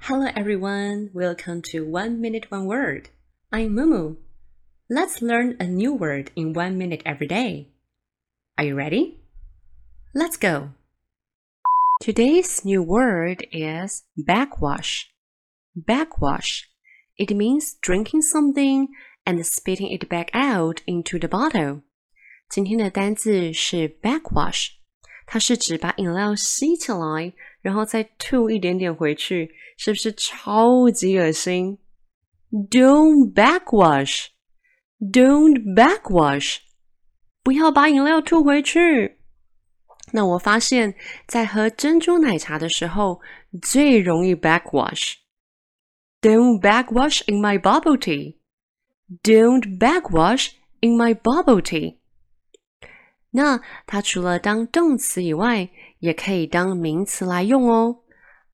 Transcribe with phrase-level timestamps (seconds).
[0.00, 3.10] Hello everyone, welcome to One Minute One Word.
[3.52, 4.16] I'm Mumu.
[4.90, 7.68] Let's learn a new word in one minute every day.
[8.58, 9.20] Are you ready?
[10.14, 10.70] Let's go.
[12.00, 15.08] Today's new word is backwash.
[15.74, 16.68] Backwash.
[17.16, 18.88] It means drinking something
[19.24, 21.82] and spitting it back out into the bottle.
[22.50, 24.72] 今天的单字是 backwash，
[25.26, 31.77] 它是指把饮料吸起来， 然后再吐一点点回去，是不是超级恶心
[32.51, 34.27] ？Don't backwash,
[34.99, 36.57] don't backwash，
[37.43, 39.17] 不要把饮料吐回去。
[40.13, 40.95] 那我发现，
[41.27, 43.19] 在喝珍珠奶茶的时候，
[43.61, 45.15] 最容易 backwash。
[46.21, 48.37] Don't backwash in my bubble tea.
[49.23, 51.97] Don't backwash in my bubble tea.
[53.30, 55.68] 那它除了当动词以外，
[56.00, 57.98] 也可以当名词来用哦。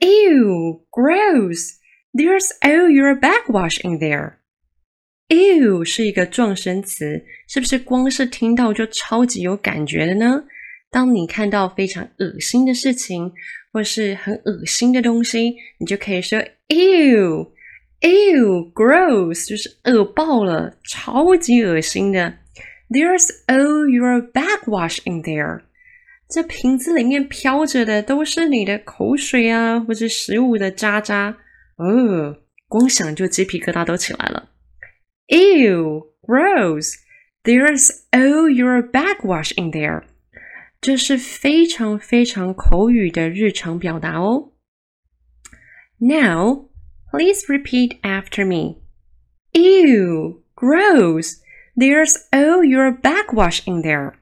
[0.00, 1.76] Ew, gross!
[2.12, 4.38] There's all your backwash in there.
[5.28, 10.44] Ew 是一个状声词，是不是光是听到就超级有感觉的呢？
[10.90, 13.32] 当你看到非常恶心的事情，
[13.72, 17.50] 或是很恶心的东西，你就可以说 Ew。
[18.00, 22.38] Ew, gross，就是恶爆了，超级恶心的。
[22.88, 25.62] There's all your backwash in there。
[26.28, 31.38] 这瓶子里面飘着的都是你的口水啊，或者食物的渣渣。
[31.76, 32.36] 哦，
[32.68, 34.50] 光想就鸡皮疙瘩都起来了。
[35.28, 36.94] Ew, gross.
[37.42, 40.02] There's all your backwash in there。
[40.80, 44.52] 这是非常非常口语的日常表达哦。
[45.98, 46.67] Now
[47.11, 48.81] Please repeat after me.
[49.53, 51.41] Ew, gross.
[51.75, 54.13] There's all your backwash in there.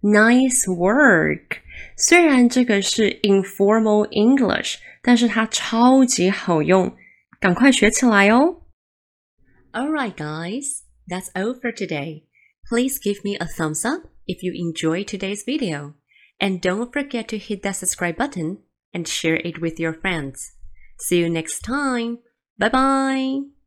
[0.00, 1.62] Nice work！
[1.96, 6.96] 虽然这个是 informal English，但是它超级好用，
[7.40, 8.62] 赶快学起来哦。
[9.72, 12.24] Alright, guys, that's all for today.
[12.68, 15.95] Please give me a thumbs up if you enjoyed today's video.
[16.39, 18.59] And don't forget to hit that subscribe button
[18.93, 20.53] and share it with your friends.
[20.99, 22.19] See you next time.
[22.57, 23.62] Bye bye.